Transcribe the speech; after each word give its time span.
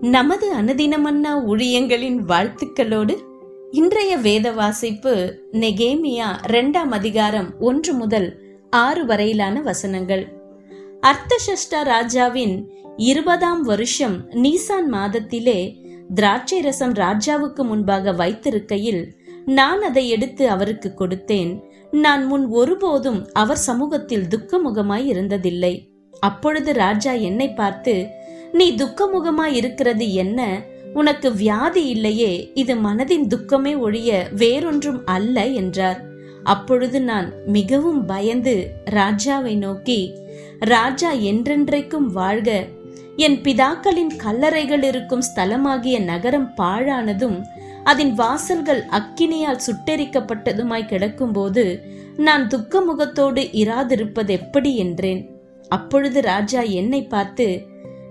நமது 0.00 0.54
அனுதினமன்னா 0.54 1.32
ஊழியங்களின் 1.46 2.18
வாழ்த்துக்களோடு 2.28 3.16
இன்றைய 3.70 4.16
வேத 4.16 4.50
வாசிப்பு 4.50 5.40
நெகேமியா 5.52 6.26
இரண்டாம் 6.44 6.90
அதிகாரம் 6.90 7.54
ஒன்று 7.60 7.92
முதல் 7.92 8.40
ஆறு 8.70 9.06
வரையிலான 9.06 9.60
வசனங்கள். 9.60 10.32
அர்த்தசஷ்டா 11.00 11.84
ராஜாவின் 11.84 12.70
இருபதாம் 12.96 13.62
வருஷம் 13.62 14.30
நீசான் 14.30 14.88
மாதத்திலே 14.92 15.74
திராட்சை 16.14 16.60
ரசம் 16.60 16.92
ராஜாவுக்கு 16.92 17.64
முன்பாக 17.64 18.12
வைத்திருக்கையில் 18.12 19.06
நான் 19.44 19.82
அதை 19.82 20.08
எடுத்து 20.08 20.50
அவருக்கு 20.50 20.92
கொடுத்தேன். 20.98 21.60
நான் 21.90 22.26
முன் 22.26 22.46
ஒருபோதும் 22.46 23.28
அவர் 23.32 23.56
சமூகத்தில் 23.56 24.24
துக்கமுகமாய் 24.24 25.06
இருந்ததில்லை. 25.06 25.92
அப்பொழுது 26.20 26.72
ராஜா 26.72 27.12
என்னை 27.12 27.52
பார்த்து 27.52 28.22
நீ 28.54 28.66
துக்கமுகமா 28.72 29.44
இருக்கிறது 29.52 30.12
என்ன? 30.12 30.40
உனக்கு 30.94 31.34
வியாதி 31.34 31.86
இல்லையே 31.86 32.50
இது 32.54 32.74
மனதின் 32.74 33.26
துக்கமே 33.26 33.78
ஒழிய 33.78 34.28
வேறொன்றும் 34.36 35.00
அல்ல 35.04 35.46
என்றார். 35.46 36.00
அப்பொழுது 36.44 37.00
நான் 37.00 37.32
மிகவும் 37.46 38.06
பயந்து 38.06 38.54
ராஜாவை 38.90 39.54
நோக்கி 39.56 40.00
ராஜா 40.58 41.12
என்றென்றைக்கும் 41.12 42.08
வாழ்க. 42.12 42.66
என் 43.16 43.40
பிதாக்களின் 43.40 44.12
கல்லறைகள் 44.24 44.82
இருக்கும் 44.82 45.22
ஸ்தலமாகிய 45.22 45.98
நகரம் 46.04 46.48
பாழானதும் 46.56 47.42
அதன் 47.84 48.14
வாசல்கள் 48.14 48.82
அக்கினியால் 48.90 49.64
சுட்டெரிக்கப்பட்டதுமாய் 49.66 50.90
கிடக்கும்போது 50.90 51.64
நான் 52.16 52.48
துக்க 52.48 52.80
முகத்தோடு 52.80 53.42
இராதிருப்பது 53.52 54.32
எப்படி? 54.40 54.76
என்றேன். 54.76 55.22
அப்பொழுது 55.68 56.20
ராஜா 56.20 56.60
என்னை 56.60 57.02
பார்த்து 57.02 57.46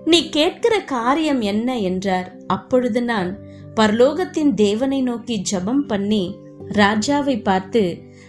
நீ 0.04 0.28
கேட்கிற 0.28 0.80
காரியம் 0.80 1.40
என்ன? 1.40 1.78
என்றார். 1.80 2.36
அப்பொழுது 2.46 3.02
நான் 3.02 3.38
பரலோகத்தின் 3.76 4.54
தேவனை 4.54 5.02
நோக்கி 5.02 5.42
ஜெபம் 5.52 5.84
பண்ணி 5.86 6.34
ராஜாவை 6.72 7.42
பார்த்து 7.42 7.82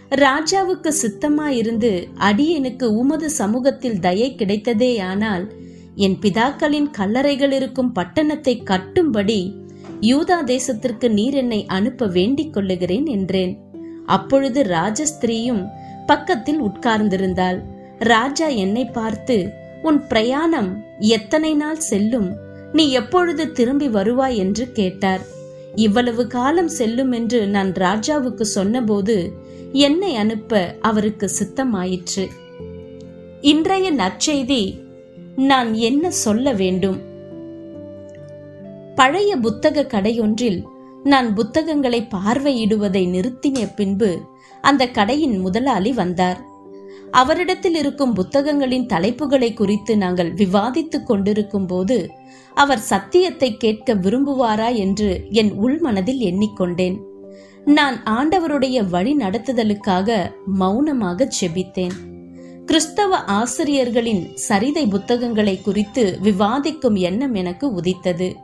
ராஜாவுக்கு 0.09 0.91
சித்தமாயிருந்து 1.01 2.07
அடியனுக்கு 2.19 2.83
உமது 2.83 3.29
சமூகத்தில் 3.29 3.99
தயை 3.99 4.35
கிடைத்ததேயானால் 4.37 5.45
என் 5.95 6.17
பிதாக்களின் 6.21 6.89
கல்லறைகள் 6.97 7.51
இருக்கும் 7.51 7.93
பட்டணத்தை 7.95 8.55
கட்டும்படி 8.65 9.53
யூதா 10.01 10.37
தேசத்திற்கு 10.45 11.09
நீர் 11.09 11.33
என்னை 11.33 11.65
அனுப்ப 11.65 12.07
வேண்டிக் 12.07 12.53
கொள்ளுகிறேன் 12.53 13.05
என்றேன். 13.05 13.53
அப்பொழுது 14.05 14.63
ராஜஸ்திரீயும் 14.63 15.63
பக்கத்தில் 16.05 16.61
உட்கார்ந்திருந்தாள். 16.61 17.59
ராஜா 17.99 18.47
என்னை 18.47 18.85
பார்த்து 18.85 19.37
உன் 19.85 20.07
பிரயாணம் 20.07 20.83
எத்தனை 20.99 21.53
நாள் 21.53 21.79
செல்லும்? 21.79 22.29
நீ 22.71 22.91
எப்பொழுது 22.91 23.51
திரும்பி 23.51 23.87
வருவாய் 23.87 24.37
என்று 24.37 24.71
கேட்டார். 24.71 25.23
இவ்வளவு 25.75 26.27
காலம் 26.27 26.67
செல்லும் 26.67 27.11
என்று 27.11 27.47
நான் 27.47 27.71
ராஜாவுக்கு 27.71 28.41
சொன்னபோது 28.41 29.15
என்னை 29.71 30.15
அனுப்ப 30.15 30.75
அவருக்கு 30.81 31.29
சித்தமாயிற்று. 31.39 32.25
இன்றைய 33.41 33.93
நற்செய்தி 33.93 34.61
நான் 35.35 35.73
என்ன 35.73 36.11
சொல்ல 36.11 36.53
வேண்டும்? 36.53 36.99
பழைய 38.95 39.35
புத்தக 39.35 39.87
கடையொன்றில் 39.93 40.63
நான் 41.03 41.33
புத்தகங்களை 41.33 42.07
பார்வையிடுவதை 42.11 43.03
நிறுத்தின 43.09 43.69
பின்பு 43.75 44.21
அந்த 44.61 44.87
கடையின் 44.87 45.37
முதலாளி 45.37 45.93
வந்தார். 45.93 46.53
அவரிடத்தில் 47.11 47.75
இருக்கும் 47.75 48.13
புத்தகங்களின் 48.13 48.85
தலைப்புகளை 48.85 49.53
குறித்து 49.53 49.97
நாங்கள் 49.97 50.33
விவாதித்துக் 50.33 51.05
கொண்டிருக்கும் 51.05 51.65
போது 51.65 52.09
அவர் 52.53 52.79
சத்தியத்தை 52.79 53.57
கேட்க 53.57 53.95
விரும்புவாரா 53.95 54.75
என்று 54.75 55.27
என் 55.29 55.51
உள்மனதில் 55.63 56.21
எண்ணிக்கொண்டேன். 56.21 56.97
நான் 57.65 58.03
ஆண்டவருடைய 58.03 58.89
வழி 58.89 59.15
நடத்துதலுக்காக 59.15 60.31
மௌனமாக 60.45 61.27
செபித்தேன். 61.41 61.95
கிறிஸ்தவ 62.65 63.17
ஆசிரியர்களின் 63.17 64.27
சரிதை 64.47 64.89
புத்தகங்களை 64.89 65.61
குறித்து 65.61 66.19
விவாதிக்கும் 66.23 66.95
எண்ணம் 66.95 67.33
எனக்கு 67.33 67.73
உதித்தது. 67.73 68.35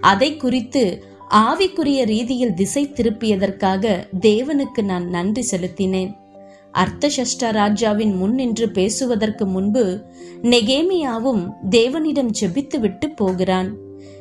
அதை 0.00 0.36
குறித்து 0.36 1.04
ஆவிக்குரிய 1.30 2.04
ரீதியில் 2.04 2.54
திசை 2.54 2.92
திருப்பியதற்காக 2.94 4.08
தேவனுக்கு 4.20 4.82
நான் 4.82 5.08
நன்றி 5.08 5.46
செலுத்தினேன். 5.50 6.17
அர்த்தசஷ்ட 6.72 7.52
ராஜாவின் 7.52 8.16
முன் 8.16 8.34
நின்று 8.34 8.70
பேசுவதற்கு 8.70 9.46
முன்பு 9.46 10.04
நெகேமியாவும் 10.42 11.50
தேவனிடம் 11.70 12.30
ஜெபித்துவிட்டு 12.40 13.06
போகிறான். 13.16 13.74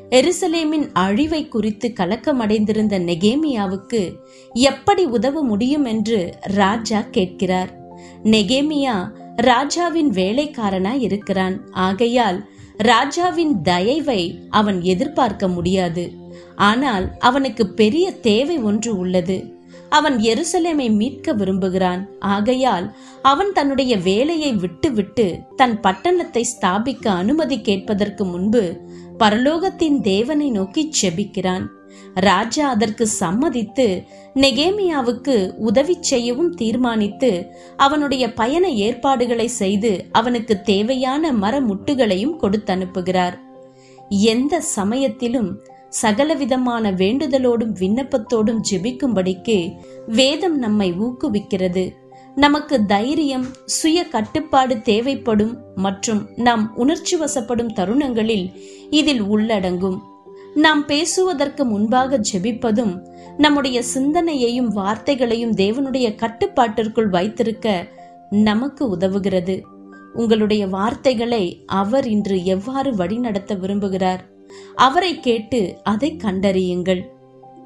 எருசலேமின் 0.10 0.90
அழிவை 0.94 1.48
குறித்து 1.48 1.94
கலக்கமடைந்திருந்த 2.00 3.00
நெகேமியாவுக்கு 3.00 4.16
எப்படி 4.54 5.06
உதவ 5.06 5.42
முடியும் 5.42 5.86
என்று 5.86 6.38
ராஜா 6.42 7.02
கேட்கிறார். 7.02 7.78
நெகேமியா 8.24 9.10
ராஜாவின் 9.36 10.10
வேலைக்காரனாய் 10.10 11.00
இருக்கிறான். 11.00 11.72
ஆகையால் 11.72 12.50
ராஜாவின் 12.78 13.62
தயவை 13.62 14.40
அவன் 14.50 14.82
எதிர்பார்க்க 14.82 15.48
முடியாது. 15.48 16.12
ஆனால் 16.56 17.18
அவனுக்கு 17.20 17.68
பெரிய 17.74 18.12
தேவை 18.12 18.58
ஒன்று 18.58 18.98
உள்ளது. 18.98 19.57
அவன் 19.90 20.18
எருசலேமை 20.20 20.88
மீட்க 20.96 21.34
விரும்புகிறான். 21.34 22.02
ஆகையால் 22.20 22.96
அவன் 23.22 23.52
தன்னுடைய 23.52 23.98
வேலையை 23.98 24.54
விட்டுவிட்டு 24.54 25.40
தன் 25.56 25.80
பட்டணத்தை 25.80 26.44
ஸ்தாபிக்க 26.54 27.08
அனுமதி 27.08 27.62
கேட்பதற்கு 27.62 28.26
முன்பு 28.26 28.64
பரலோகத்தின் 29.18 29.98
தேவனை 30.02 30.50
நோக்கி 30.50 30.90
செபிக்கிறான். 31.02 31.66
ராஜா 32.14 32.70
அதற்கு 32.70 33.08
சம்மதித்து 33.08 33.88
நெகேமியாவுக்கு 34.36 35.36
உதவி 35.58 35.96
செய்யவும் 36.00 36.54
தீர்மானித்து 36.56 37.32
அவனுடைய 37.78 38.34
பயண 38.34 38.70
ஏற்பாடுகளை 38.70 39.48
செய்து 39.48 39.92
அவனுக்கு 40.12 40.62
தேவையான 40.62 41.32
மரமுட்டுகளையும் 41.34 42.36
கொடுத்து 42.36 42.74
அனுப்புகிறார் 42.76 43.38
எந்த 44.34 44.62
சமயத்திலும் 44.62 45.50
சகலவிதமான 45.90 46.92
வேண்டுதலோடும் 46.92 47.74
விண்ணப்பத்தோடும் 47.80 48.60
ஜெபிக்கும்படிக்கு 48.72 49.72
வேதம் 50.08 50.58
நம்மை 50.58 50.94
ஊக்குவிக்கிறது. 50.94 51.92
நமக்கு 52.36 52.86
தைரியம் 52.86 53.46
சுய 53.66 54.08
கட்டுப்பாடு 54.08 54.82
தேவைப்படும் 54.82 55.58
மற்றும் 55.76 56.28
நாம் 56.36 56.76
உணர்ச்சி 56.76 57.18
வசப்படும் 57.18 57.74
தருணங்களில் 57.74 58.52
இதில் 58.90 59.24
உள்ளடங்கும். 59.24 60.02
நாம் 60.56 60.86
பேசுவதற்கு 60.86 61.66
முன்பாக 61.66 62.22
ஜெபிப்பதும் 62.34 63.08
நம்முடைய 63.38 63.84
சிந்தனையையும் 63.94 64.72
வார்த்தைகளையும் 64.76 65.52
தேவனுடைய 65.52 66.16
கட்டுப்பாட்டிற்குள் 66.16 67.10
வைத்திருக்க 67.10 67.88
நமக்கு 68.30 68.98
உதவுகிறது. 68.98 69.62
உங்களுடைய 70.14 70.68
வார்த்தைகளை 70.68 71.64
அவர் 71.66 72.08
இன்று 72.08 72.46
எவ்வாறு 72.46 72.96
வழிநடத்த 72.96 73.56
விரும்புகிறார்? 73.56 74.20
அவரை 74.76 75.20
கேட்டு 75.20 75.78
அதை 75.84 76.18
கண்டறியுங்கள். 76.24 77.02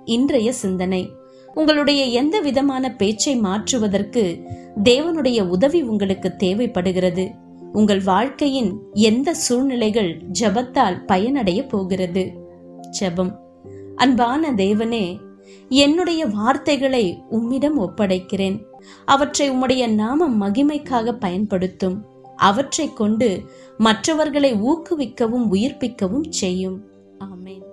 இன்றைய 0.05 0.53
சிந்தனை. 0.53 1.09
உங்களுடைய 1.53 2.03
எந்த 2.03 2.39
விதமான 2.39 2.95
பேச்சை 2.95 3.35
மாற்றுவதற்கு 3.35 4.43
தேவனுடைய 4.83 5.47
உதவி 5.47 5.81
உங்களுக்கு 5.81 6.35
தேவைப்படுகிறது. 6.35 7.31
உங்கள் 7.71 8.01
வாழ்க்கையின் 8.01 8.79
எந்த 8.93 9.33
சூழ்நிலைகள் 9.33 10.21
ஜபத்தால் 10.39 11.05
பயனடைய 11.05 11.65
போகிறது? 11.65 12.31
ஜெபம். 12.99 13.35
அன்பான 13.95 14.51
தேவனே 14.51 15.17
என்னுடைய 15.69 16.25
வார்த்தைகளை 16.25 17.23
உம்மிடம் 17.29 17.79
ஒப்படைக்கிறேன். 17.79 18.61
அவற்றை 19.05 19.51
உம்முடைய 19.51 19.93
நாம 19.93 20.49
மகிமைக்காக 20.49 21.11
பயன்படுத்தும். 21.11 22.05
அவற்றை 22.41 22.87
கொண்டு 22.93 23.29
மற்றவர்களை 23.77 24.51
ஊக்குவிக்கவும் 24.69 25.47
உயிர்ப்பிக்கவும் 25.51 26.29
செய்யும். 26.29 26.79
ஆமேன். 27.19 27.65